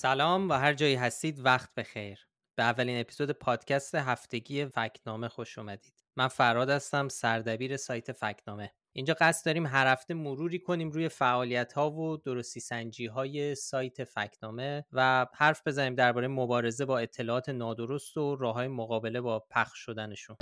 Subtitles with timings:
[0.00, 2.26] سلام و هر جایی هستید وقت بخیر.
[2.56, 5.92] به اولین اپیزود پادکست هفتگی فکنامه خوش اومدید.
[6.16, 8.72] من فراد هستم سردبیر سایت فکنامه.
[8.92, 14.04] اینجا قصد داریم هر هفته مروری کنیم روی فعالیت ها و درستی سنجی های سایت
[14.04, 19.78] فکنامه و حرف بزنیم درباره مبارزه با اطلاعات نادرست و راه های مقابله با پخش
[19.78, 20.36] شدنشون.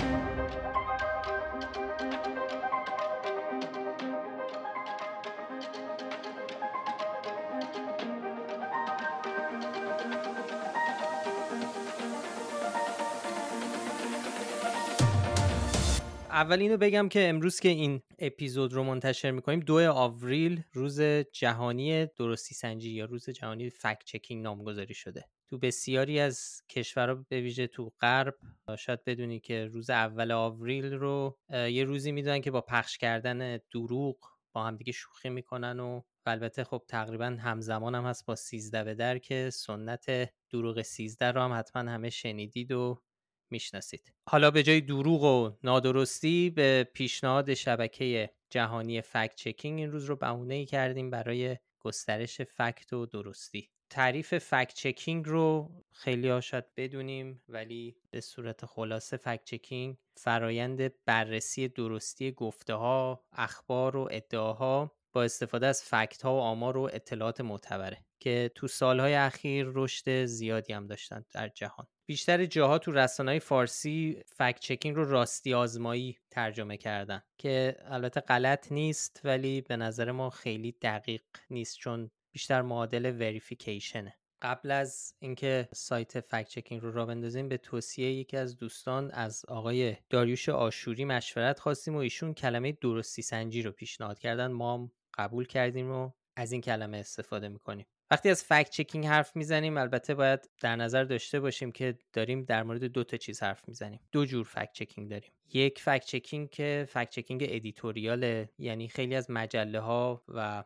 [16.37, 21.01] اول اینو بگم که امروز که این اپیزود رو منتشر می‌کنیم دو آوریل روز
[21.33, 25.25] جهانی درستی سنجی یا روز جهانی فکت چکینگ نامگذاری شده.
[25.51, 28.35] تو بسیاری از کشورها به ویژه تو غرب
[28.79, 34.16] شاید بدونی که روز اول آوریل رو یه روزی می‌دونن که با پخش کردن دروغ
[34.53, 39.19] با همدیگه شوخی می‌کنن و البته خب تقریبا همزمان هم هست با سیزده به در
[39.19, 40.07] که سنت
[40.53, 43.03] دروغ سیزده رو هم حتما همه شنیدید و
[43.51, 44.13] می‌شناسید.
[44.29, 50.16] حالا به جای دروغ و نادرستی به پیشنهاد شبکه جهانی fact checking این روز رو
[50.16, 53.71] بهونه ای کردیم برای گسترش fact و درستی.
[53.91, 56.41] تعریف fact checking رو خیلی ها
[56.77, 64.93] بدونیم ولی به صورت خلاصه fact checking فرایند بررسی درستی گفته ها، اخبار و ادعاها
[65.12, 70.25] با استفاده از fact ها و آمار و اطلاعات معتبره که تو سالهای اخیر رشد
[70.25, 71.87] زیادی هم داشتن در جهان.
[72.09, 78.72] بیشتر جاها تو رسانه‌های فارسی fact checking رو راستی آزمایی ترجمه کردن که البته غلط
[78.72, 84.15] نیست ولی به نظر ما خیلی دقیق نیست چون بیشتر معادل verification ه.
[84.43, 89.44] قبل از اینکه سایت fact checking رو را بندازیم به توصیه یکی از دوستان از
[89.48, 94.47] آقای داریوش آشوری مشورت خواستیم و ایشون کلمه درستی سنجی رو پیشنهاد کردن.
[94.47, 97.86] ما قبول کردیم و از این کلمه استفاده می‌کنیم.
[98.11, 102.62] وقتی از fact checking حرف می‌زنیم البته باید در نظر داشته باشیم که داریم در
[102.62, 104.00] مورد دو تا چیز حرف می‌زنیم.
[104.12, 105.33] دو جور fact checking داریم.
[105.53, 110.65] یک fact checking که fact checking editorial ه یعنی خیلی از مجله ها و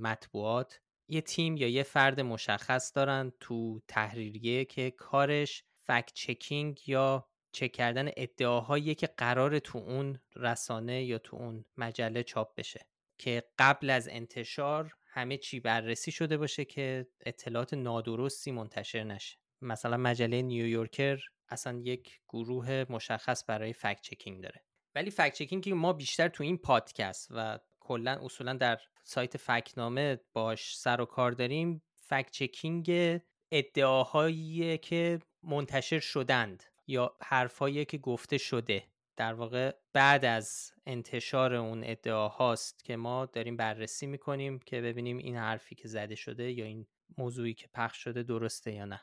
[0.00, 7.28] مطبوعات یه تیم یا یه فرد مشخص دارن تو تحریریه که کارش fact checking یا
[7.52, 12.86] چک کردن ادعاهایی که قرار تو اون رسانه یا تو اون مجله چاپ بشه.
[13.18, 19.36] که قبل از انتشار همه چی بررسی شده باشه که اطلاعات نادرستی منتشر نشه.
[19.62, 24.64] مثلا مجله نیویورکر اصلا یک گروه مشخص برای fact checking داره.
[24.94, 30.20] ولی fact checking که ما بیشتر تو این پادکست و کلا اصولا در سایت فکتنامه
[30.32, 33.20] باش سر و کار داریم fact checking
[33.52, 38.84] ادعاهایی که منتشر شدند یا حرفایی که گفته شده.
[39.20, 45.18] در واقع بعد از انتشار اون ادعا هاست که ما داریم بررسی می‌کنیم که ببینیم
[45.18, 46.86] این حرفی که زده شده یا این
[47.18, 49.00] موضوعی که پخش شده درسته یا نه.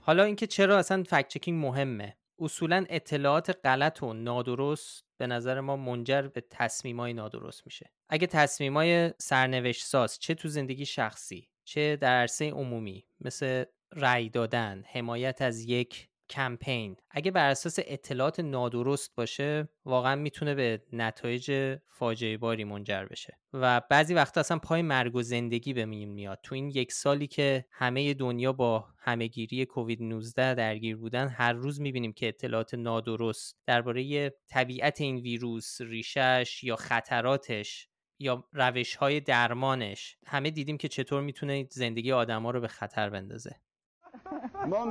[0.00, 2.16] حالا اینکه چرا اصلا فکت چکینگ مهمه.
[2.38, 7.92] اصولا اطلاعات غلط و نادرست به نظر ما منجر به تصمیمای نادرست میشه.
[8.08, 14.84] اگه تصمیمای سرنوشت ساز چه تو زندگی شخصی چه در عرصه عمومی مثل رأی دادن
[14.86, 16.96] حمایت از یک کمپین.
[17.10, 23.38] اگه بر اساس اطلاعات نادرست باشه واقعا می‌تونه به نتایج فاجعه باری منجر بشه.
[23.52, 26.40] و بعضی وقتا اصلا پای مرگ و زندگی به میاد.
[26.42, 31.80] تو این یک سالی که همه دنیا با همهگیری کووید 19 درگیر بودن هر روز
[31.80, 40.16] می‌بینیم که اطلاعات نادرست درباره طبیعت این ویروس ریشش یا خطراتش یا روش های درمانش
[40.26, 43.60] همه دیدیم که چطور می‌تونه زندگی آدما رو به خطر بندازه.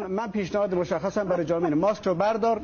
[0.10, 2.62] من پیشنهاد مشخصم برای جامعه ماسک رو بردار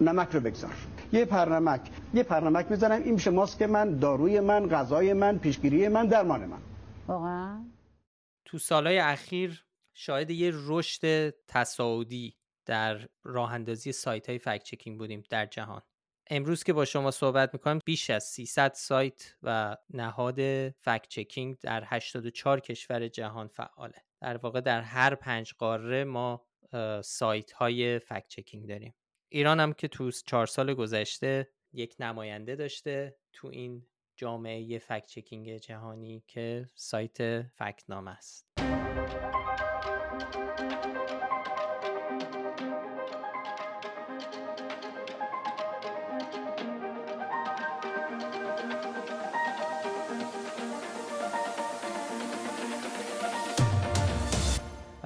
[0.00, 0.74] نمک رو بگذار.
[1.12, 1.80] یه پرنمک
[2.14, 6.58] یه پرنمک می‌زنم این میشه ماسک من داروی من غذای من پیشگیری من درمان من.
[7.08, 7.64] واقعا؟
[8.44, 9.64] تو سالهای اخیر
[9.94, 15.82] شاهد یه رشد تصاعدی در راه اندازی سایت های فکت چکینگ بودیم در جهان.
[16.30, 21.84] امروز که با شما صحبت می‌کنم بیش از 300 سایت و نهاد فکت چکینگ در
[21.86, 24.02] 84 کشور جهان فعاله.
[24.20, 26.46] در واقع در هر پنج قاره ما
[27.04, 28.94] سایت های فکت چکینگ داریم.
[29.28, 33.86] ایران هم که تو چهار سال گذشته یک نماینده داشته تو این
[34.16, 38.46] جامعه فکت چکینگ جهانی که سایت فکت نام است.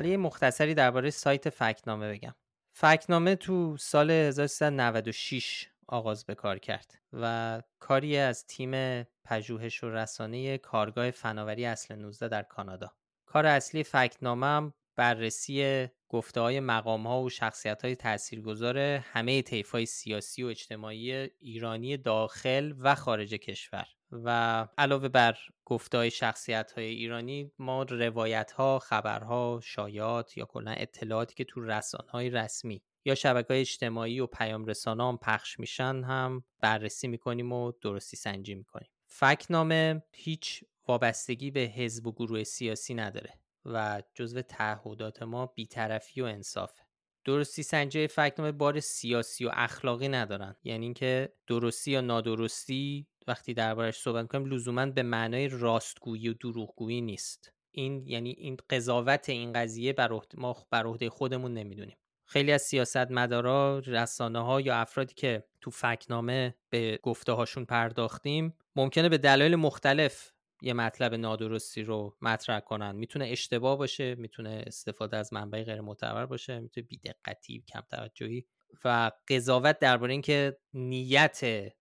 [0.05, 2.35] حالا یه مختصری درباره سایت فکنامه بگم.
[2.77, 10.59] فکنامه تو سال 1396 آغاز به کار کرد و کاری از تیم پژوهش و رسانه
[10.59, 12.93] کارگاه فناوری اصل 19 در کانادا.
[13.27, 19.71] کار اصلی فکنامه هم بررسی گفته های مقام ها و شخصیت های تاثیرگذار همه طیف
[19.71, 23.87] های سیاسی و اجتماعی ایرانی داخل و خارج کشور.
[24.25, 30.71] و علاوه بر گفته های شخصیت های ایرانی ما روایت ها خبرها شایات یا کلا
[30.71, 35.61] اطلاعاتی که تو رسانه های رسمی یا شبکه های اجتماعی و پیام رسانه هم پخش
[35.61, 38.89] میشن هم بررسی می‌کنیم و درستی سنجی می‌کنیم.
[39.07, 46.25] فکنامه هیچ وابستگی به حزب و گروه سیاسی نداره و جزو تعهدات ما بیطرفی و
[46.25, 46.83] انصافه.
[47.25, 50.57] درستی سنجی فکنامه بار سیاسی و اخلاقی ندارن.
[50.65, 57.01] یعنی اینکه درستی یا نادرستی وقتی دربارش صحبت کنیم لزوما به معنای راستگویی و دروغگویی
[57.01, 57.53] نیست.
[57.71, 61.97] این یعنی این قضاوت این قضیه بر ما بر عهده خودمون نمی‌دونیم.
[62.27, 69.09] خیلی از سیاستمدارا رسانه ها یا افرادی که تو فکنامه به گفته هاشون پرداختیم ممکنه
[69.09, 70.33] به دلایل مختلف
[70.63, 72.97] یه مطلب نادرستی رو مطرح کنن.
[72.97, 78.47] می‌تونه اشتباه باشه می‌تونه استفاده از منبع غیر معتبر باشه می‌تونه بیدقتی کم توجهی
[78.85, 81.41] و قضاوت درباره اینکه نیت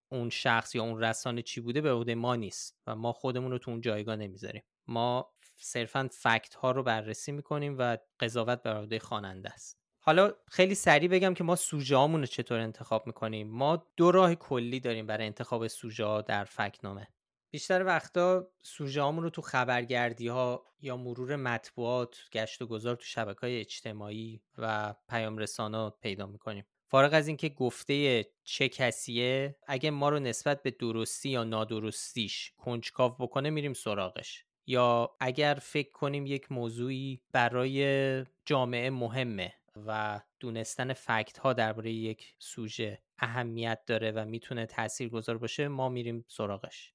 [0.09, 3.57] اون شخص یا اون رسانه چی بوده به عهده ما نیست و ما خودمون رو
[3.57, 4.63] تو اون جایگاه نمی‌ذاریم.
[4.88, 9.80] ما صرفا فکت ها رو بررسی می‌کنیم و قضاوت بر عهده خواننده است.
[10.00, 13.47] حالا خیلی سریع بگم که ما سوژه رو چطور انتخاب می‌کنیم.
[13.47, 17.07] ما دو راه کلی داریم برای انتخاب سوژه در فکنامه.
[17.51, 23.39] بیشتر وقتا سوژه رو تو خبرگردی ها یا مرور مطبوعات گشت و گذار تو شبکه
[23.41, 26.65] های اجتماعی و پیام رسانه پیدا می‌کنیم.
[26.94, 33.12] فارغ از اینکه گفته چه کسیه اگه ما رو نسبت به درستی یا نادرستیش کنجکاو
[33.12, 34.45] بکنه میریم سراغش.
[34.68, 39.54] یا اگر فکر کنیم یک موضوعی برای جامعه مهمه
[39.88, 45.90] و دونستن فکت ها درباره یک سوژه اهمیت داره و می‌تونه تأثیر گذار باشه ما
[45.90, 46.94] میریم سراغش.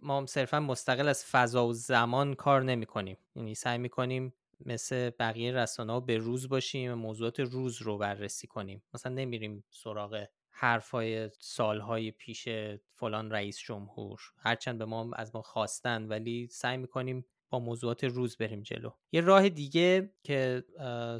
[0.00, 4.34] ما هم صرفا مستقل از فضا و زمان کار نمی کنیم یعنی سعی می کنیم
[4.66, 8.82] مثل بقیه رسانه ها به روز باشیم و موضوعات روز رو بررسی کنیم.
[8.94, 12.48] مثلا نمیریم سراغ حرفای سالهای پیش
[12.92, 14.20] فلان رئیس جمهور.
[14.38, 18.90] هرچند به ما از ما خواستن ولی سعی می‌کنیم با موضوعات روز بریم جلو.
[19.12, 20.64] یه راه دیگه که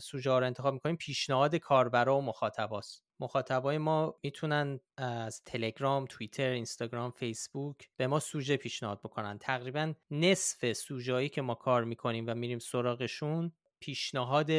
[0.01, 3.04] سوژه رو انتخاب می‌کنیم پیشنهاد کاربرا و مخاطباست.
[3.21, 9.39] مخاطبای ما می‌تونن از تلگرام، توییتر، اینستاگرام، فیسبوک به ما سوژه پیشنهاد بکنن.
[9.39, 14.51] تقریبا نصف سوژه‌ای که ما کار می‌کنیم و میریم سراغشون پیشنهاد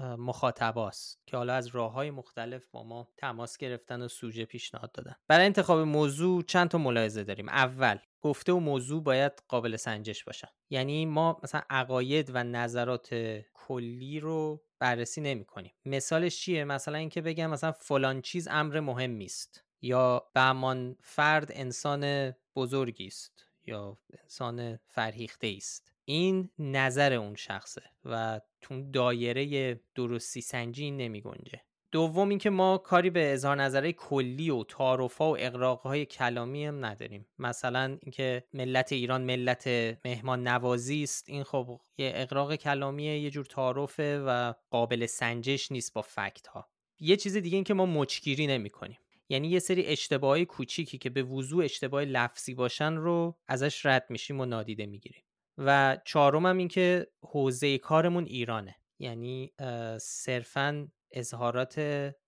[0.00, 5.14] مخاطباست که حالا از راه های مختلف با ما تماس گرفتن و سوژه پیشنهاد دادن
[5.28, 10.48] برای انتخاب موضوع چند تا ملاحظه داریم اول گفته و موضوع باید قابل سنجش باشن.
[10.70, 13.14] یعنی ما مثلا عقاید و نظرات
[13.54, 19.24] کلی رو بررسی نمی کنیم مثالش چیه؟ مثلا اینکه بگم مثلا فلان چیز امر مهمی
[19.24, 23.46] است یا بهمان فرد انسان بزرگی است.
[23.64, 25.92] یا انسان فرهیخته است.
[26.04, 31.60] این نظر اون شخصه و تو دایره درستی سنجی نمی گنجه
[31.92, 37.26] دوم اینکه ما کاری به اظهار نظرهای کلی و تعارفها و اقراقهای کلامی هم نداریم.
[37.38, 39.68] مثلا اینکه ملت ایران ملت
[40.04, 41.28] مهمان نوازی است.
[41.28, 46.68] این خب یه اقراق کلامیه یه جور تعارفه و قابل سنجش نیست با فکت ها
[47.00, 51.22] یه چیز دیگه اینکه ما مچگیری نمی کنیم یعنی یه سری اشتباهی کوچیکی که به
[51.22, 55.22] وضوع اشتباه لفظی باشن رو ازش رد میشیم و نادیده می‌گیریم.
[55.58, 58.76] و چهارم هم این که حوزه کارمون ایرانه.
[58.98, 59.52] یعنی
[60.00, 61.80] صرفا اظهارات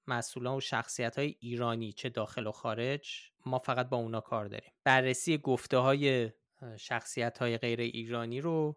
[0.06, 4.72] مسئولان و شخصیت های ایرانی چه داخل و خارج ما فقط با اونا کار داریم.
[4.84, 6.30] بررسی گفته های
[6.76, 8.76] شخصیت های غیر ایرانی رو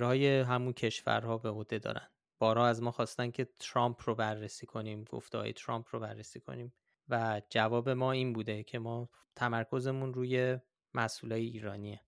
[0.00, 2.08] های همون کشورها به عهده دارن.
[2.38, 6.72] بارا از ما خواستن که ترامپ رو بررسی کنیم گفته های ترامپ رو بررسی کنیم
[7.08, 10.58] و جواب ما این بوده که ما تمرکزمون روی
[10.94, 12.00] مسئولای ایرانیه.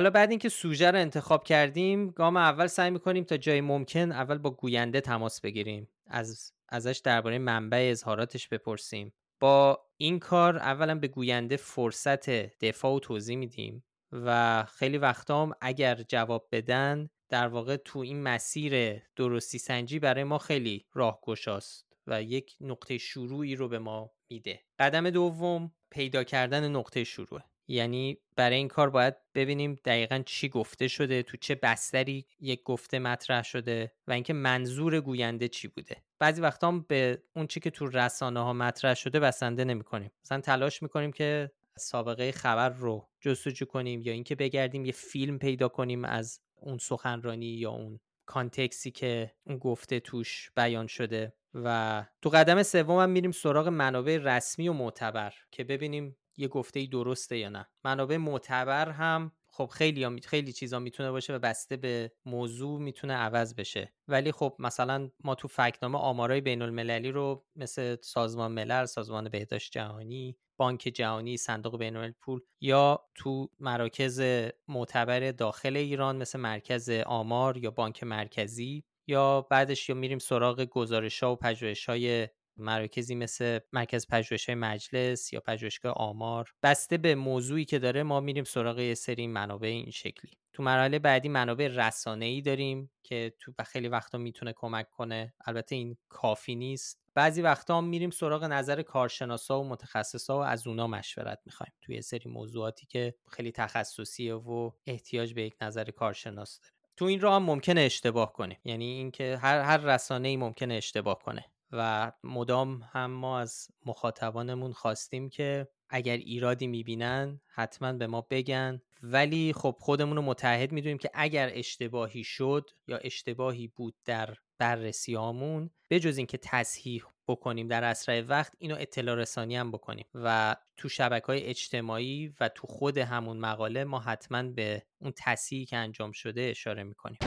[0.00, 4.38] حالا بعد اینکه سوژه رو انتخاب کردیم گام اول سعی می‌کنیم تا جای ممکن اول
[4.38, 5.88] با گوینده تماس بگیریم.
[6.06, 9.12] از ازش درباره منبع اظهاراتش بپرسیم.
[9.40, 12.30] با این کار اولا به گوینده فرصت
[12.64, 18.22] دفاع و توضیح میدیم و خیلی وقتا هم اگر جواب بدن در واقع تو این
[18.22, 24.60] مسیر درستی سنجی برای ما خیلی راهگشاست و یک نقطه شروعی رو به ما میده.
[24.78, 27.40] قدم دوم پیدا کردن نقطه شروع.
[27.70, 32.98] یعنی برای این کار باید ببینیم دقیقا چی گفته شده تو چه بستری یک گفته
[32.98, 35.96] مطرح شده و اینکه منظور گوینده چی بوده.
[36.18, 40.10] بعضی وقتا هم به اون چی که تو رسانه ها مطرح شده بسنده نمی کنیم
[40.24, 45.68] مثلا تلاش می‌کنیم که سابقه خبر رو جستجو کنیم یا اینکه بگردیم یه فیلم پیدا
[45.68, 51.32] کنیم از اون سخنرانی یا اون کانتکسی که اون گفته توش بیان شده.
[51.54, 56.86] و تو قدم سوم هم میریم سراغ منابع رسمی و معتبر که ببینیم یه گفته
[56.86, 57.66] درسته یا نه.
[57.84, 63.54] منابع معتبر هم خب خیلی خیلی چیزا می‌تونه باشه و بسته به موضوع می‌تونه عوض
[63.54, 63.94] بشه.
[64.08, 69.72] ولی خب مثلا ما تو فکنامه آمارای بین المللی رو مثل سازمان ملل سازمان بهداشت
[69.72, 74.20] جهانی بانک جهانی صندوق بین پول یا تو مراکز
[74.68, 81.22] معتبر داخل ایران مثل مرکز آمار یا بانک مرکزی یا بعدش یا میریم سراغ گزارش
[81.22, 86.54] ها و پژوهش های مراکزی مثل مرکز پژوهش مجلس یا پژوهشگاه آمار.
[86.62, 90.30] بسته به موضوعی که داره ما میریم سراغ یه سری منابع این شکلی.
[90.52, 95.34] تو مرحله بعدی منابع رسانه ای داریم که تو خیلی وقتا می‌تونه کمک کنه.
[95.46, 97.00] البته این کافی نیست.
[97.14, 101.72] بعضی وقتا هم میریم سراغ نظر کارشناسا و متخصصا و از اونا مشورت می‌خوایم.
[101.80, 106.74] توی سری موضوعاتی که خیلی تخصصیه و احتیاج به یک نظر کارشناس داره.
[106.96, 108.58] تو این راه هم ممکنه اشتباه کنیم.
[108.64, 111.44] یعنی اینکه هر هر رسانه ای ممکنه اشتباه کنه.
[111.72, 118.80] و مدام هم ما از مخاطبانمون خواستیم که اگر ایرادی می‌بینن حتما به ما بگن.
[119.02, 125.70] ولی خب خودمون رو متحد می‌دونیم که اگر اشتباهی شد یا اشتباهی بود در بررسیامون
[125.88, 130.06] به جز اینکه تصحیح بکنیم در اسرع وقت اینو اطلاع رسانی هم بکنیم.
[130.14, 135.64] و تو شبکه های اجتماعی و تو خود همون مقاله ما حتما به اون تصحیحی
[135.64, 137.18] که انجام شده اشاره می‌کنیم.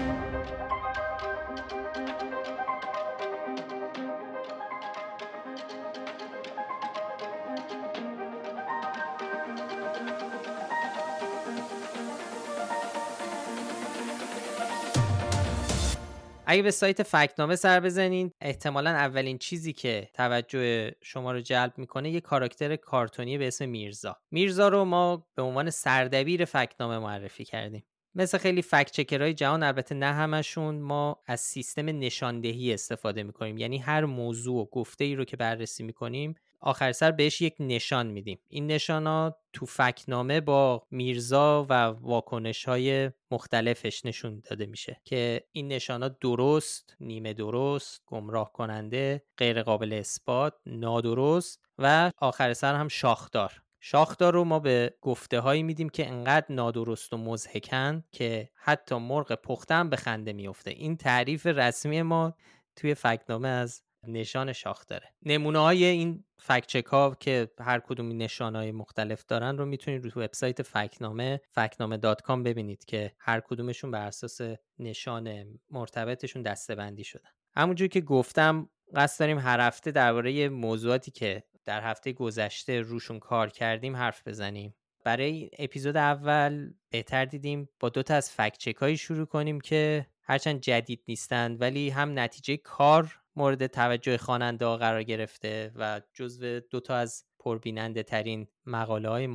[16.54, 22.10] اگه به سایت فکنامه سر بزنین احتمالا اولین چیزی که توجه شما رو جلب می‌کنه
[22.10, 24.18] یه کاراکتر کارتونی به اسم میرزا.
[24.32, 27.84] میرزا رو ما به عنوان سردبیر فکنامه معرفی کردیم.
[28.16, 33.58] مثل خیلی فکت چکرهای جهان البته نه همشون ما از سیستم نشاندهی استفاده می‌کنیم.
[33.58, 38.08] یعنی هر موضوع و گفته ای رو که بررسی می‌کنیم آخر سر بهش یک نشان
[38.08, 38.40] میدیم.
[38.48, 45.68] این نشانات تو فکنامه با میرزا و واکنش های مختلفش نشون داده میشه که این
[45.68, 53.62] نشانات درست، نیمه درست، گمراه کننده، غیر قابل اثبات، نادرست و آخر سر هم شاخدار.
[53.80, 59.36] شاخدار رو ما به گفته هایی میدیم که انقدر نادرست و مزهکن که حتی مرغ
[59.36, 62.34] پختن به خنده میفته این تعریف رسمی ما
[62.76, 65.14] توی فکنامه از نشان شاخ داره.
[65.26, 70.22] نمونه های این فکچک ها که هر کدوم نشان های مختلف دارن رو می‌تونید رو
[70.22, 74.42] وبسایت فکنامه فکنامه دات کام ببینید که هر کدومشون بر اساس
[74.80, 81.44] نشان مرتبطشون دسته بندی شدن همونجور که گفتم قصد داریم هر هفته درباره موضوعاتی که
[81.66, 84.76] در هفته گذشته روشون کار کردیم حرف بزنیم.
[85.06, 91.04] برای اپیزود اول بهتر دیدیم با دو تا از فکچک شروع کنیم که هرچند جدید
[91.08, 98.04] نیستند ولی هم نتیجه کار مورد توجه خواننده قرار گرفته و جزو دوتا از پربیننده
[98.04, 99.28] ترین مقاله های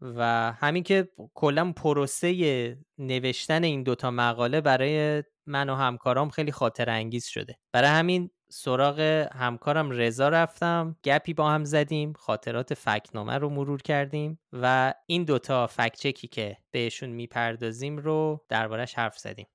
[0.00, 6.90] و همین که کلا پروسه نوشتن این دوتا مقاله برای من و همکارام خیلی خاطر
[6.90, 7.58] انگیز شده.
[7.72, 9.00] برای همین سراغ
[9.32, 15.66] همکارم رضا رفتم گپی با هم زدیم خاطرات فکنامه رو مرور کردیم و این دوتا
[15.66, 19.46] فکچکی که بهشون می‌پردازیم رو دربارش حرف زدیم.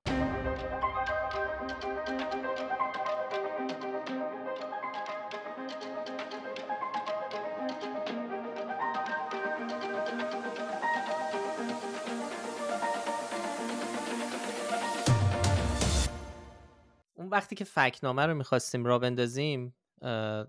[17.47, 19.75] وقتی که فکنامه رو می‌خواستیم را بندازیم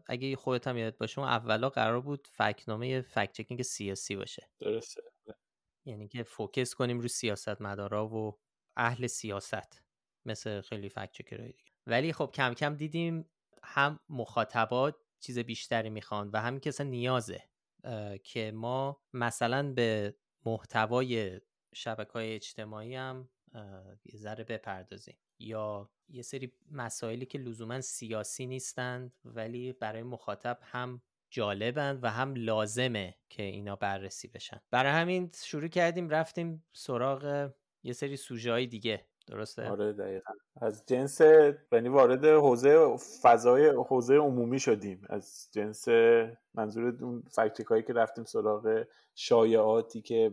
[0.06, 4.50] اگه خودت هم یاد باشه اون اولا قرار بود فکنامه فکت چکینگ سیاسی باشه.
[4.60, 5.02] درسته.
[5.86, 8.38] یعنی که فوکس کنیم رو سیاست مدارا و
[8.76, 9.82] اهل سیاست
[10.24, 11.72] مثل خیلی فکت چکرهای دیگه.
[11.86, 13.30] ولی خب کم کم دیدیم
[13.62, 17.44] هم مخاطبات چیز بیشتری می‌خوان و همین که اصلا نیازه
[18.22, 21.40] که ما مثلا به محتوای
[21.74, 23.28] شبکه های اجتماعی هم
[24.04, 25.18] یه ذره بپردازیم.
[25.38, 32.35] یا یه سری مسائلی که لزوما سیاسی نیستند ولی برای مخاطب هم جالبند و هم
[32.37, 34.61] لازمه که اینا بررسی بشن.
[34.71, 37.50] برای همین شروع کردیم رفتیم سراغ
[37.83, 39.04] یه سری سوژه های دیگه.
[39.26, 40.33] درسته؟ آره دقیقا.
[40.61, 41.21] از جنس
[41.73, 45.02] یعنی وارد حوزه فضای حوزه عمومی شدیم.
[45.09, 45.88] از جنس
[46.54, 50.33] منظور اون فکتیک که رفتیم سراغ شایعاتی که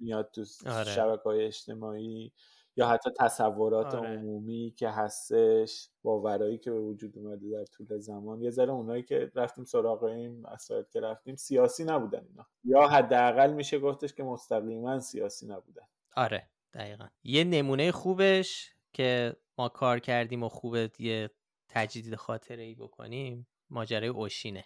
[0.00, 0.90] میاد تو آره.
[0.90, 2.32] شبکه های اجتماعی
[2.76, 4.08] یا حتی تصورات آره.
[4.08, 8.42] عمومی که هستش باورایی که به وجود اومده در طول زمان.
[8.42, 12.46] یه ذره اونایی که رفتیم سراغ این مسائل که رفتیم سیاسی نبودن اینا.
[12.64, 15.86] یا حداقل میشه گفتش که مستقیما سیاسی نبودن.
[16.16, 17.08] آره دقیقا.
[17.24, 21.30] یه نمونه خوبش که ما کار کردیم و خوبه یه
[21.68, 24.64] تجدید خاطره ای بکنیم ماجرای اوشینه.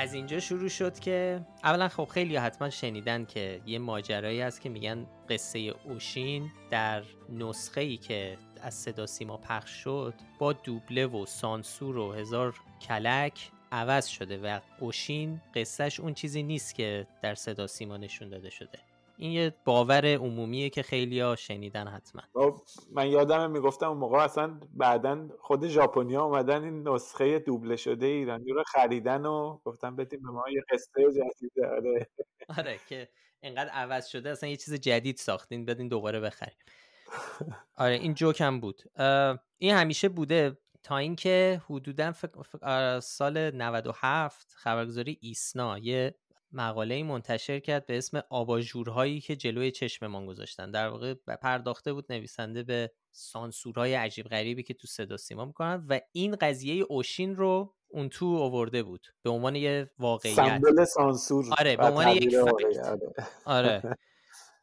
[0.00, 4.68] از اینجا شروع شد که اولا خب خیلی حتما شنیدن که یه ماجرایی هست که
[4.68, 11.26] میگن قصه اوشین در نسخه ای که از صدا سیما پخش شد با دوبله و
[11.26, 12.54] سانسور و هزار
[12.88, 18.50] کلک عوض شده و اوشین قصهش اون چیزی نیست که در صدا سیما نشون داده
[18.50, 18.78] شده.
[19.20, 22.22] این یه باور عمومیه که خیلی ها شنیدن حتما.
[22.32, 22.54] خب،
[22.92, 28.52] من یادم می‌گفتم اون موقع اصلا بعدا خود ژاپنیا اومدن این نسخه دوبله شده ایرانی
[28.52, 32.08] رو خریدن و گفتن بدیم به ما یه قصه جدید آره.
[32.58, 33.08] آره که
[33.42, 36.56] انقدر عوض شده اصلا یه چیز جدید ساختین بدین دوباره بخریم.
[37.76, 38.82] آره این جوک هم بود.
[39.58, 42.12] این همیشه بوده تا اینکه حدودا
[43.00, 46.14] سال 97 خبرگزاری ایسنا یه
[46.52, 50.70] مقاله منتشر کرد به اسم آباژورهایی که جلوی چشممان گذاشتن.
[50.70, 56.00] در واقع پرداخته بود نویسنده به سانسورهای عجیب غریبی که تو صدا سیما می‌کنن و
[56.12, 59.06] این قضیه اوشین رو اون تو آورده بود.
[59.22, 60.34] به عنوان یه واقعیت.
[60.34, 62.34] سمبل سانسور آره به عنوان یک
[63.44, 63.82] آره.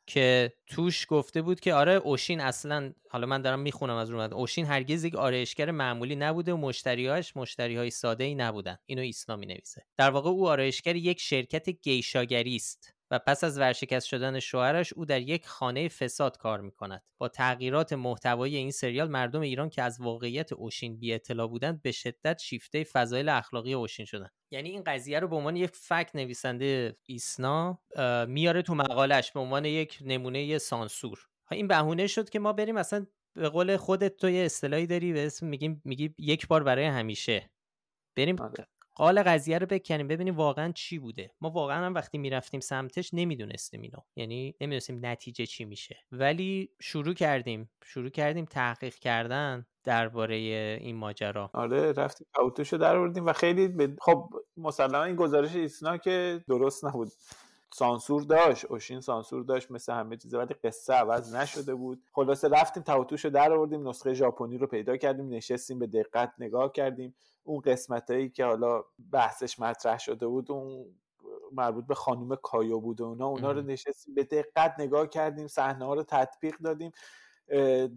[0.08, 4.66] که توش گفته بود که آره اوشین اصلا حالا من دارم می‌خونم از رو اوشین
[4.66, 8.78] هرگز یک آرایشگر معمولی نبوده و مشتریهاش مشتری های ساده ای نبودن.
[8.86, 13.60] اینو ایسنا می نویسه در واقع او آرایشگر یک شرکت گیشاگری است و پس از
[13.60, 17.04] ورشکست شدن شوهرش او در یک خانه فساد کار می کند.
[17.18, 21.92] با تغییرات محتوایی این سریال مردم ایران که از واقعیت اوشین بی اطلاع بودند به
[21.92, 26.98] شدت شیفته فضایل اخلاقی اوشین شدن یعنی این قضیه رو به عنوان یک فکت نویسنده
[27.04, 27.80] ایسنا
[28.28, 33.06] میاره تو مقالش به عنوان یک نمونه سانسور این بهونه شد که ما بریم اصلا
[33.34, 37.50] به قول خودت تو یه اصطلاحی داری به اسم میگیم میگی یک بار برای همیشه
[38.16, 38.68] بریم آره.
[38.98, 40.08] قال قضیه رو بکنیم.
[40.08, 41.32] ببینیم واقعا چی بوده.
[41.42, 44.00] ما واقعا هم وقتی می‌رفتیم سمتش نمی‌دونستیم اینو.
[44.16, 45.98] یعنی نمی‌دونستیم نتیجه چی میشه.
[46.12, 47.70] ولی شروع کردیم.
[47.84, 50.36] شروع کردیم تحقیق کردن درباره
[50.82, 51.50] این ماجرا.
[51.54, 54.00] آره رفتیم اوتوشو در آوردیم و خیلی ب...
[54.00, 57.08] خب مسلما این گزارش ایسنا که درست نبود.
[57.74, 62.04] سانسور داشت اوشین سانسور داشت مثل همه چیز ولی قصه عوض نشده بود.
[62.14, 66.72] خلاصه رفتیم توتوش رو در آوردیم نسخه ژاپنی رو پیدا کردیم نشستیم به دقت نگاه
[66.72, 67.16] کردیم.
[67.44, 70.86] اون قسمت هایی که حالا بحثش مطرح شده بود اون
[71.52, 75.86] مربوط به خانم کایو بود و اونا اونا رو نشستیم به دقت نگاه کردیم صحنه
[75.86, 76.92] ها رو تطبیق دادیم.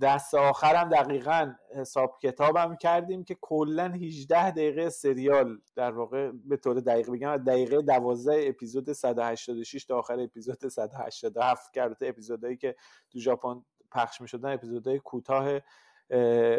[0.01, 6.81] دست آخرم دقیقا حساب کتابم کردیم که کلا 18 دقیقه سریال در واقع به طور
[6.81, 12.77] دقیق بگم دقیقه 12 اپیزود 186 تا آخر اپیزود 187 کرده اپیزودهایی که
[13.11, 15.61] تو ژاپن پخش می شدن اپیزودهای کوتاه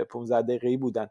[0.09, 1.07] 15 دقیقه‌ای بودن.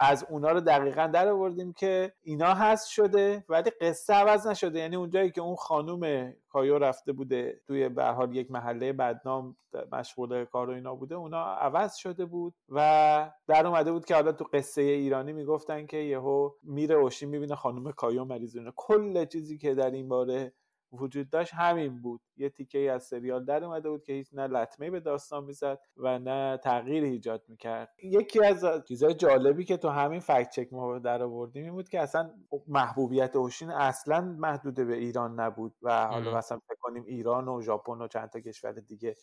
[0.00, 4.78] از اونا رو دقیقا در آوردیم که اینا هست شده ولی قصه عوض نشده.
[4.78, 9.56] یعنی اونجایی که اون خانوم کایو رفته بوده توی به حال یک محله بدنام
[9.92, 14.32] مشغول کار و اینا بوده اونا عوض شده بود و در اومده بود که حالا
[14.32, 19.74] تو قصه ایرانی می‌گفتن که یهو میره اوشین می‌بینه خانوم کایو مریضونه کل چیزی که
[19.74, 20.52] در این باره
[20.92, 22.20] وجود داشت همین بود.
[22.36, 25.80] یه تیکه ای از سریال در اومده بود که هیچ نه لطمه به داستان می‌زد
[25.96, 27.94] و نه تغییر ایجاد می‌کرد.
[28.02, 32.00] یکی از چیزهای جالبی که تو همین فکت چک ما در آوردیم این بود که
[32.00, 32.30] اصلا
[32.68, 38.02] محبوبیت اوشین اصلا محدود به ایران نبود و حالا مثلا فکر کنیم ایران و ژاپن
[38.02, 39.16] و چند تا کشور دیگه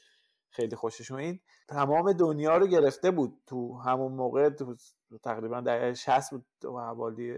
[0.49, 4.75] خیلی خوششون این تمام دنیا رو گرفته بود تو همون موقع تو
[5.23, 7.33] تقریبا در 60 بود و حوالی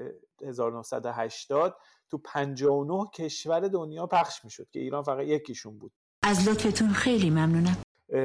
[0.45, 1.77] 1980
[2.09, 5.91] تو 59 کشور دنیا پخش می‌شد که ایران فقط یکیشون بود.
[6.23, 7.77] از لطفتون خیلی ممنونم.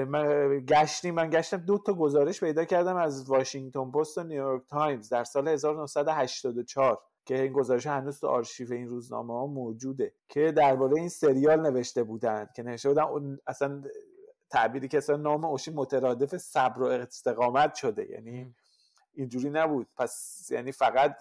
[0.09, 1.57] من گشتیم من گشتم.
[1.57, 7.43] دو تا گزارش پیدا کردم از واشنگتن پست و نیویورک تایمز در سال 1984 که
[7.43, 12.53] این گزارش هنوز تو آرشیو این روزنامه ها موجوده که درباره این سریال نوشته بودند
[12.57, 13.83] که نوشته بودن اصلا
[14.51, 18.11] تعبیری که اصلا نام اوشین مترادف صبر و استقامت شده.
[18.11, 18.55] یعنی
[19.15, 19.87] اینجوری نبود.
[19.97, 21.17] پس یعنی فقط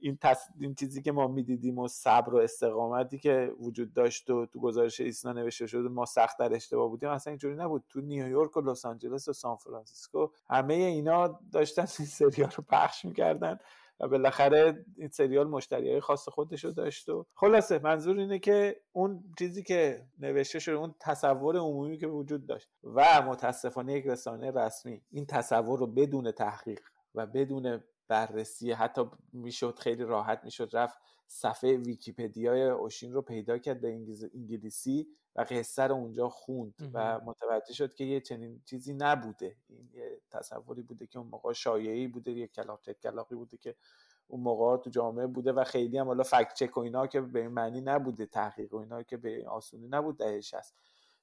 [0.00, 0.18] این,
[0.60, 5.00] این چیزی که ما می‌دیدیم و صبر و استقامتی که وجود داشت و تو گزارش
[5.00, 7.84] ایسنا نوشته شده ما سخت در اشتباه بودیم اصلا اینجوری نبود.
[7.88, 13.04] تو نیویورک و لس آنجلس و سان فرانسیسکو همه اینا داشتن این سریال رو پخش
[13.04, 13.58] می‌کردن
[14.00, 19.24] و بالاخره این سریال مشتری خاص خودش رو داشت و خلاصه منظور اینه که اون
[19.38, 25.02] چیزی که نوشته شده اون تصور عمومی که وجود داشت و متاسفانه یک رسانه رسمی
[25.10, 26.80] این تصور رو بدون تحقیق
[27.14, 33.80] و بدون بررسی حتی می‌شد خیلی راحت می‌شد رفت صفحه ویکیپدیای اوشین رو پیدا کرد
[33.80, 33.94] به
[34.34, 39.56] انگلیسی و قصه رو اونجا خوند و متوجه شد که یه چنین چیزی نبوده.
[39.68, 43.74] این یه تصوری بوده که اون موقع شایعی بوده یه کلاق کلاقی بوده که
[44.28, 47.40] اون موقع تو جامعه بوده و خیلی هم حالا فکت چک و اینا که به
[47.40, 50.74] این معنی نبوده تحقیق و اینا که به آسونی نبود دهش هست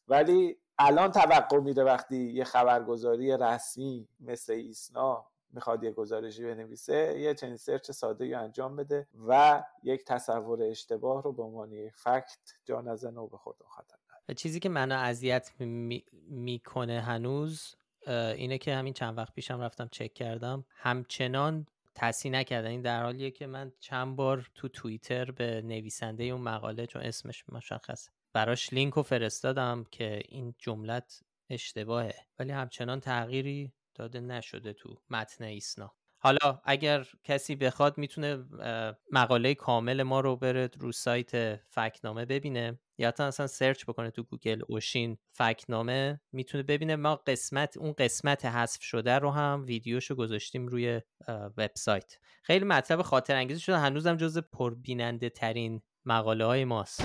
[0.07, 7.33] ولی الان توقع میره وقتی یه خبرگزاری رسمی مثل ایسنا می‌خواد یه گزارشی بنویسه یه
[7.33, 12.53] چنین سرچ ساده یا انجام بده و یک تصور اشتباه رو به عنوان یک فکت
[12.65, 13.55] جا نزنه و به خود
[14.29, 15.51] و چیزی که منو اذیت
[16.29, 17.75] می‌کنه هنوز
[18.07, 20.65] اینه که همین چند وقت پیشم رفتم چک کردم.
[20.69, 22.67] همچنان تصحیح نکردن.
[22.67, 27.43] این در حالیه که من چند بار تو توییتر به نویسنده اون مقاله چون اسمش
[27.49, 32.15] مشخص براش لینک رو فرستادم که این جملت اشتباهه.
[32.39, 35.93] ولی همچنان تغییری داده نشده تو متن ایسنا.
[36.17, 38.45] حالا اگر کسی بخواد می‌تونه
[39.11, 44.23] مقاله کامل ما رو بره رو سایت فکتنامه ببینه یا تا اصلا سرچ بکنه تو
[44.23, 50.67] گوگل اوشین فکتنامه می‌تونه ببینه ما قسمت اون قسمت حذف شده رو هم ویدیوشو گذاشتیم
[50.67, 52.17] روی وبسایت.
[52.43, 57.01] خیلی مطلب خاطر انگیزی شده هنوزم جز پربیننده ترین مقاله های ماست.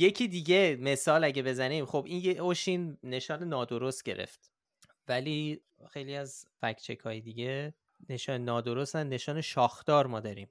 [0.00, 4.52] یکی دیگه مثال اگه بزنیم خب این یه اوشین نشان نادرست گرفت.
[5.08, 7.74] ولی خیلی از فکچک های دیگه
[8.08, 10.50] نشان نادرست نشان شاخدار ما داریم.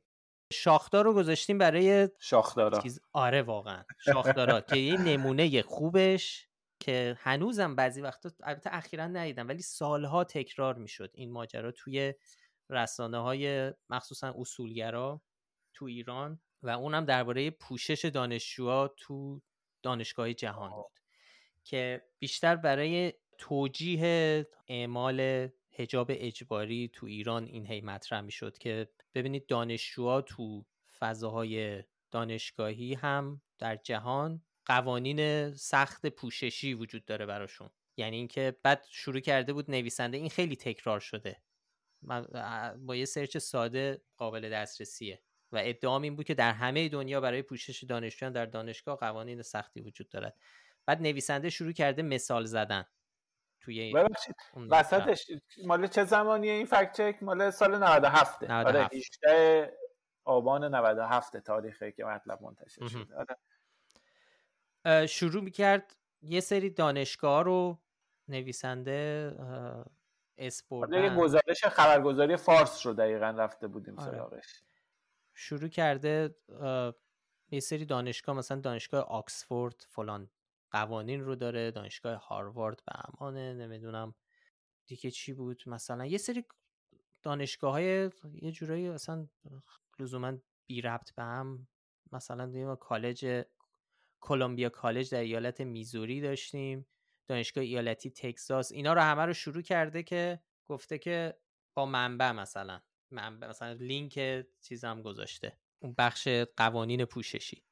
[0.54, 2.82] شاخدار رو گذاشتیم برای شاخدارا.
[2.82, 6.48] چیز آره واقعا شاخدارا که یه نمونه خوبش
[6.80, 12.14] که هنوزم بعضی وقتا البته اخیرا ندیدم ولی سالها تکرار می‌شد این ماجرا توی
[12.70, 15.22] رسانه های مخصوصا اصولگرا
[15.74, 16.40] تو ایران.
[16.64, 19.42] و اونم درباره پوشش دانشجوها تو
[19.84, 21.00] دانشگاه جهان بود
[21.64, 29.48] که بیشتر برای توجیه اعمال حجاب اجباری تو ایران این هی مطرح می‌شد که ببینید
[29.48, 30.66] دانشجوها تو
[31.00, 37.70] فضاهای دانشگاهی هم در جهان قوانین سخت پوششی وجود داره براشون.
[37.98, 41.42] یعنی اینکه بعد شروع کرده بود نویسنده این خیلی تکرار شده.
[42.78, 45.22] با یه سرچ ساده قابل دسترسیه.
[45.52, 49.82] و ادعام این بود که در همه دنیا برای پوشش دانشجویان در دانشگاه قوانین سختی
[49.82, 50.36] وجود دارد.
[50.86, 52.86] بعد نویسنده شروع کرده مثال زدن
[53.62, 53.94] توی
[54.70, 55.32] وسطش
[55.66, 59.74] مال چه زمانیه این فکت چک؟ مال سال 97 97 آره
[60.24, 63.16] آبان 97 تاریخه که مطلب منتشر شده.
[64.86, 65.08] آره.
[65.08, 67.80] شروع می‌کرد یه سری دانشگاه رو
[68.28, 69.34] نویسنده
[70.38, 74.12] اسپوردن یه گزارش خبرگزاری فارس رو دقیقا رفته بودیم آره.
[74.12, 74.64] سراغش.
[75.42, 76.36] شروع کرده
[77.52, 80.30] یه سری دانشگاه مثلا دانشگاه آکسفورد فلان
[80.72, 84.16] قوانین رو داره دانشگاه هاروارد به امانه نمی‌دونم
[84.86, 85.64] دیگه چی بود.
[85.68, 86.46] مثلا یه سری
[87.24, 88.10] دانشگاه های
[88.42, 89.28] یه جورایی مثلا
[90.00, 90.34] لزوما
[90.68, 91.68] بی ربط به هم.
[92.12, 93.44] مثلا کالج
[94.20, 96.88] کلمبیا کالج در ایالت میزوری داشتیم
[97.28, 101.38] دانشگاه ایالتی تگزاس اینا رو همه رو شروع کرده که گفته که
[101.74, 102.82] با منبع مثلا.
[103.12, 105.58] مثلا لینک چیزم گذاشته.
[105.80, 107.64] اون بخش قوانین پوششی.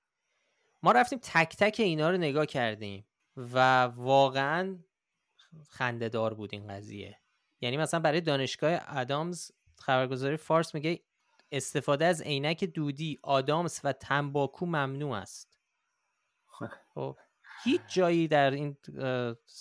[0.84, 3.06] ما رفتیم تک تک اینا رو نگاه کردیم
[3.38, 4.80] و واقعا
[5.69, 7.17] خندهدار بود این قضیه.
[7.62, 11.00] یعنی مثلا برای دانشگاه ادامز خبرگزاری فارس میگه
[11.52, 15.60] استفاده از عینک دودی آدامس و تنباکو ممنوع است.
[16.93, 17.17] خب
[17.63, 18.78] هیچ جایی در این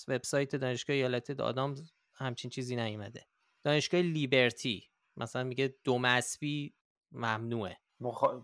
[0.08, 3.26] وبسایت دانشگاه ایالتی آدامز همچین چیزی نیومده.
[3.62, 4.90] دانشگاه لیبرتی.
[5.16, 6.74] مثلا میگه دو مسبی
[7.12, 7.76] ممنوعه.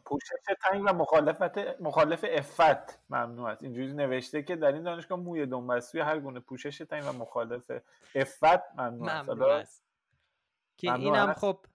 [0.05, 0.31] پوشش
[0.63, 3.63] تنگ و مخالفت مخالف افت ممنوع است.
[3.63, 7.71] اینجوری نوشته که در این دانشگاه موی دنبسوی هر گونه پوشش تنگ و مخالف
[8.15, 8.45] افت
[8.79, 9.85] ممنوع, ممنوع است.
[10.77, 11.67] که اینم خب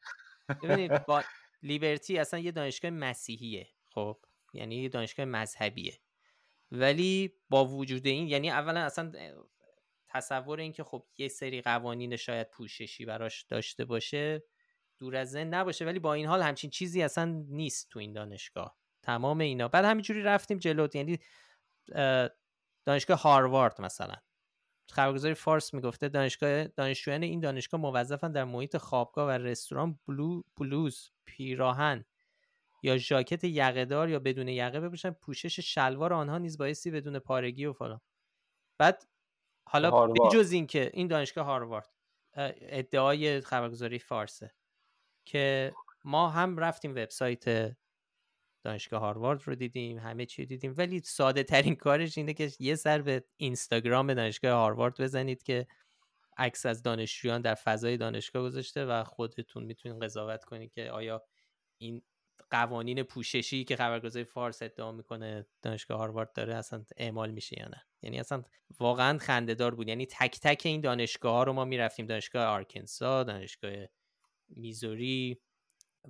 [0.64, 1.24] ببینید با
[1.64, 4.18] لیبرتی اصلا یه دانشگاه مسیحیه خب؟
[4.54, 6.00] یعنی یه دانشگاه مذهبیه.
[6.72, 9.12] ولی با وجود این یعنی اولا اصلا
[10.08, 14.44] تصور این که خب یه سری قوانین شاید پوششی براش داشته باشه
[15.00, 18.78] دور از ذهن نباشه ولی با این حال همچین چیزی اصلا نیست تو این دانشگاه.
[19.02, 19.68] تمام اینا.
[19.68, 21.20] بعد همینجوری رفتیم جلو یعنی
[22.86, 24.16] دانشگاه هاروارد مثلا.
[24.92, 31.12] خبرگزاری فارس می‌گفته دانشگاه دانشجویان این دانشگاه موظفن در محیط خوابگاه و رستوران بلو بلوز
[31.26, 32.06] پیراهن
[32.84, 37.74] یا ژاکت یقهدار یا بدون یقه بپوشن پوشش شلوار آنها نیز بایستی بدون پارگی و
[37.74, 38.02] فلان.
[38.78, 39.08] بعد
[39.70, 41.90] حالا بجز این که این دانشگاه هاروارد
[42.62, 44.54] ادعای خبرگزاری فارسه.
[45.28, 45.74] که
[46.06, 47.76] ما هم رفتیم وبسایت
[48.64, 50.74] دانشگاه هاروارد رو دیدیم همه چی دیدیم.
[50.78, 55.68] ولی ساده ترین کارش اینه که یه سر به اینستاگرام دانشگاه هاروارد بزنید که
[56.38, 61.24] عکس از دانشجویان در فضای دانشگاه گذاشته و خودتون می‌تونید قضاوت کنید که آیا
[61.78, 62.02] این
[62.50, 67.86] قوانین پوششی که خبرگزاری فارس ادعا می‌کنه دانشگاه هاروارد داره اصلا اعمال میشه یا نه؟
[68.02, 68.44] یعنی اصلا
[68.80, 69.88] واقعا خندهدار بود.
[69.88, 72.06] یعنی تک تک این دانشگاه ها رو ما می‌رفتیم.
[72.06, 73.72] دانشگاه آرکنسا دانشگاه
[74.50, 75.42] میزوری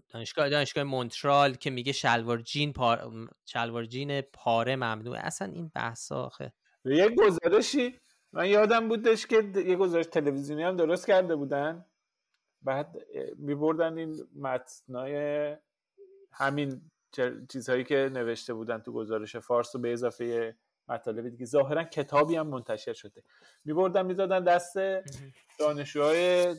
[0.10, 3.12] دانشگاه دانشگاه مونترال که میگه شلوار جین پار...
[3.46, 6.54] شلوار جین پاره ممنوع اصلا این بحث آخه.
[6.86, 8.00] یه گزارشی
[8.34, 11.86] من یادم بودش که یه گزارش تلویزیونی هم درست کرده بودن.
[12.62, 12.96] بعد
[13.38, 15.56] میبردن این متنای
[16.32, 16.82] همین
[17.50, 20.56] چیزهایی که نوشته بودن تو گزارش فارس و به اضافه
[20.88, 21.46] مطالب دیگه.
[21.46, 23.24] ظاهرا کتابی هم منتشر شده.
[23.66, 24.78] میبردن می‌دادن دست
[25.60, 26.56] دانشجوهای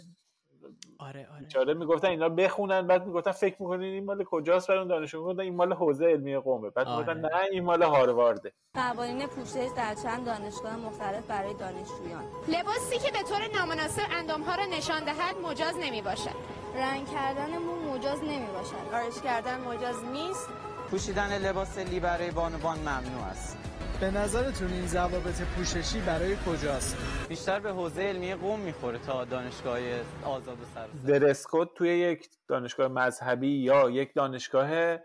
[0.98, 1.46] آره آره.
[1.46, 5.40] چاره می‌گفتن اینا بخونن بعد می‌گفتن فکر می‌کنین این مال کجاست برای اون دانشجو؟ می‌گفتن
[5.40, 6.70] این مال حوزه علمی قومه.
[6.70, 6.98] بعد آره.
[6.98, 12.24] می‌گفتن نه این مال هاروارده قوانین پوشش در چند دانشگاه مختلف برای دانشجویان.
[12.48, 16.35] لباسی که به طور نامناسب اندامها را نشان دهد مجاز نمی باشد
[16.74, 20.48] رنگ کردن مو مجاز نمی باشد آرش کردن مجاز نیست.
[20.90, 23.59] پوشیدن لباس لی برای بانوان ممنوع است.
[24.00, 26.96] به نظرتون این ضوابط پوششی برای کجاست؟
[27.28, 29.78] بیشتر به حوزه علمی قوم می‌خوره تا دانشگاه
[30.24, 34.98] آزاد و سر درسکود توی یک دانشگاه مذهبی یا یک دانشگاه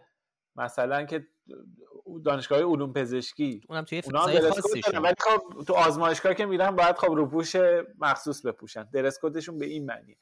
[0.55, 1.27] مثلا که
[2.25, 3.61] دانشگاه علوم پزشکی.
[3.69, 7.55] اونم توی فضای خاصی ولی خب تو آزمایشگاه که میرن باید خب روپوش
[7.99, 8.83] مخصوص بپوشن.
[8.93, 10.17] درسکودشون به این معنی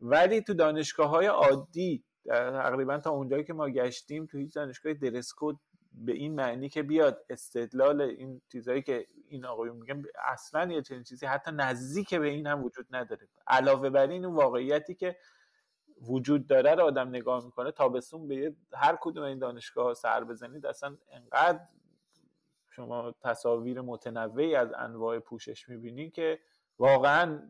[0.00, 5.60] ولی تو دانشگاه های عادی تقریبا تا اونجایی که ما گشتیم تو هیچ دانشگاه درسکود
[5.92, 11.02] به این معنی که بیاد استدلال این چیزهایی که این آقایون میگن اصلا یه چنین
[11.02, 13.28] چیزی حتی نزدیک به این هم وجود نداره.
[13.46, 15.16] علاوه بر این واقعیتی که
[16.02, 20.66] وجود داره رو آدم نگاه می‌کنه تابستون به هر کدوم این دانشگاه ها سر بزنید
[20.66, 21.60] اصلا انقدر
[22.70, 26.38] شما تصاویر متنوعی از انواع پوشش می‌بینی که
[26.78, 27.42] واقعا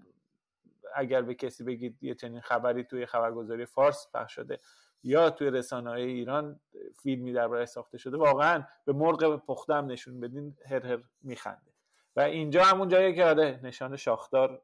[0.94, 4.60] اگر به کسی بگید یه چنین خبری توی خبرگزاری فارس پخش شده
[5.02, 6.60] یا توی رسانه های ایران
[7.02, 11.72] فیلمی درباره ساخته شده واقعا به مرغ پختم نشون بدین هر هر میخنده.
[12.16, 14.62] و اینجا همون جایی که آره نشان شاخدار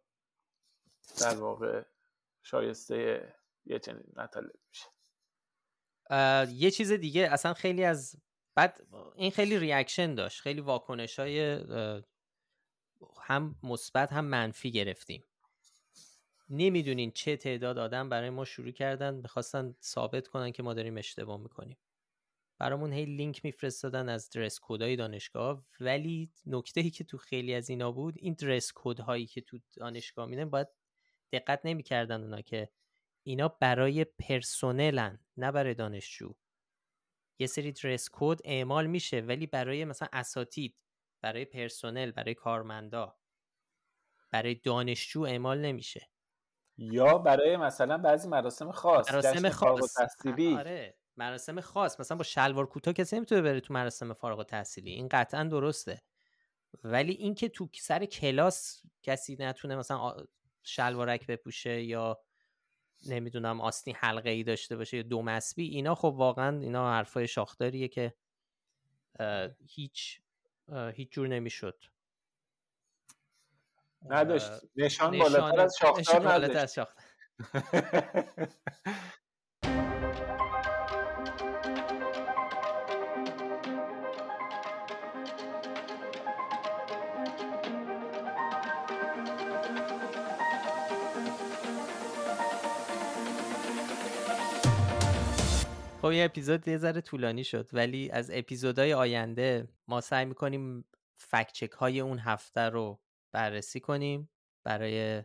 [1.21, 1.83] در واقع
[2.43, 3.35] شایسته
[3.67, 4.87] یه چنین مطالب میشه.
[6.55, 8.17] یه چیز دیگه اصلا خیلی از
[8.55, 8.81] بعد
[9.17, 11.65] این خیلی ریاکشن داشت خیلی واکنش های
[13.23, 15.25] هم مثبت هم منفی گرفتیم.
[16.49, 21.41] نمی‌دونین چه تعداد آدم برای ما شروع کردن می‌خواستن ثابت کنن که ما داریم اشتباه
[21.41, 21.79] می‌کنیم.
[22.59, 27.71] برامون هی لینک میفرستادن از درس کودهای دانشگاه ولی نکته ای که تو خیلی از
[27.71, 30.69] اینا بود این درس کود هایی که تو دانشگاه میدن باید
[31.33, 32.71] دقت نمی‌کردن اونا که
[33.23, 36.35] اینا برای پرسونلن نه برای دانشجو.
[37.39, 40.77] یه سری درس کد اعمال میشه ولی برای مثلا اساتید
[41.21, 43.17] برای پرسونل برای کارمندا
[44.31, 46.14] برای دانشجو اعمال نمیشه.
[46.79, 50.03] یا برای مثلا بعضی مراسم خاص مراسم خاص.
[50.51, 50.99] آره.
[51.17, 52.01] مراسم خاص.
[52.01, 54.91] مثلا با شلوار کوتاه کسی نمی‌تونه بره تو مراسم فارغ التحصیلی.
[54.91, 56.03] این قطعا درسته.
[56.85, 60.17] ولی اینکه تو سر کلاس کسی نتونه مثلا
[60.63, 62.21] شلوارک بپوشه یا
[63.09, 67.89] نمی‌دونم آستین حلقه ای داشته باشه یا دو مسبی اینا خب واقعا اینا حرفای شاخداریه
[67.89, 68.15] که
[69.69, 70.23] هیچ
[70.95, 71.85] هیچ جور نمی‌شد.
[74.05, 74.51] نداشت.
[74.77, 76.81] نشان بالاتر از شاختار نداشت.
[96.05, 101.71] خب این اپیزود یه ذره طولانی شد ولی از اپیزودهای آینده ما سعی می‌کنیم فکچک
[101.71, 103.01] های اون هفته رو
[103.35, 104.31] بررسی کنیم
[104.67, 105.23] برای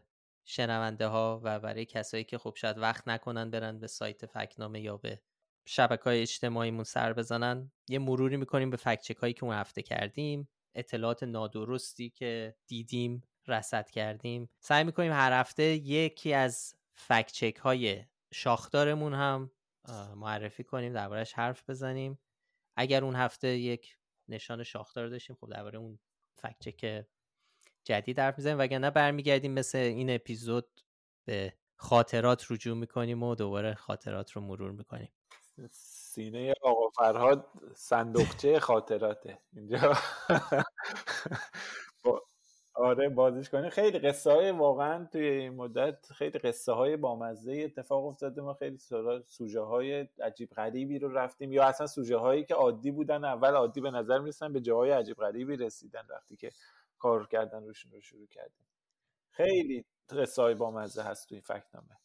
[0.48, 4.98] شنونده ها و برای کسایی که خب شاید وقت نکنن برن به سایت فکنامه یا
[4.98, 5.22] به
[5.67, 10.50] شبکه های اجتماعیمون سر بزنن یه مروری می‌کنیم به فکچک هایی که اون هفته کردیم
[10.76, 14.50] اطلاعات نادرستی که دیدیم رسد کردیم.
[14.60, 19.52] سعی می‌کنیم هر هفته یکی از فکچک های شاخدارمون هم
[20.15, 22.19] معرفی کنیم دربارهش حرف بزنیم.
[22.78, 23.98] اگر اون هفته یک
[24.30, 26.00] نشان شاخدار داشتیم خب درباره اون
[26.41, 27.06] فکچک
[27.89, 30.67] جدید حرف می‌زنیم وگرنه برمیگردیم مثل این اپیزود
[31.25, 35.10] به خاطرات رجوع می‌کنیم و دوباره خاطرات رو مرور می‌کنیم.
[35.71, 39.38] سینه آقا فرهاد صندوقچه خاطراته.
[39.56, 39.93] اینجا.
[42.73, 48.06] آره بازیش کنی خیلی قصه های واقعا توی این مدت خیلی قصه های بامزه اتفاق
[48.06, 48.41] افتاده.
[48.41, 48.78] ما خیلی
[49.25, 51.54] سوژه های عجیب غریبی رو رفتیم.
[51.54, 55.17] یا اصلا سوژه هایی که عادی بودن اول عادی به نظر می‌رسن به جاهای عجیب
[55.17, 56.04] غریبی رسیدن.
[56.10, 56.52] وقتی که
[56.99, 58.65] کار کردن روشون رو شروع کردیم.
[59.31, 61.99] خیلی قصه های بامزه هست توی فکنامه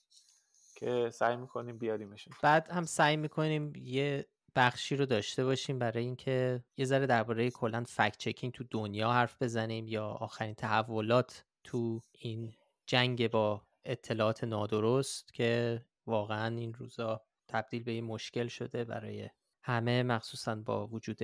[0.77, 2.35] که سعی می‌کنیم بیاریمشون.
[2.43, 4.27] بعد هم سعی می‌کنیم یه
[4.57, 9.43] بخشی رو داشته باشیم برای اینکه یه ذره درباره کلا فکت چکینگ تو دنیا حرف
[9.43, 12.55] بزنیم یا آخرین تحولات تو این
[12.87, 19.31] جنگ با اطلاعات نادرست که واقعا این روزا تبدیل به این مشکل شده برای
[19.63, 21.19] همه مخصوصا با وجود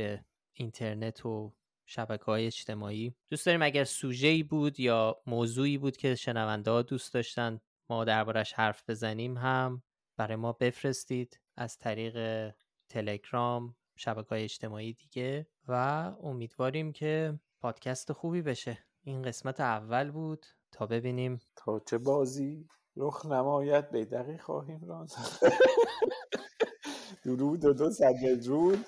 [0.53, 1.53] اینترنت و
[1.91, 3.15] شبکه های اجتماعی.
[3.31, 8.53] دوست داریم اگر سوژه‌ای بود یا موضوعی بود که شنونده ها دوست داشتن ما دربارش
[8.53, 9.83] حرف بزنیم هم
[10.17, 12.51] برای ما بفرستید از طریق
[12.89, 15.75] تلگرام شبکه های اجتماعی دیگه و
[16.23, 18.79] امیدواریم که پادکست خوبی بشه.
[19.03, 20.47] این قسمت اول بود.
[20.73, 21.41] تا ببینیم.
[21.57, 25.13] تا چه بازی رخ نمایت به خواهیم راند.
[27.25, 28.87] درود و دو صد درود